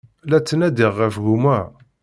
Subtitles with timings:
[0.29, 1.57] La ttnadiɣ ɣef gma.